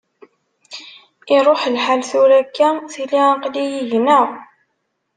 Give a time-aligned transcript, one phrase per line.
[1.35, 4.27] Iruḥ lḥal, tura akka tili aql-iyi gneɣ.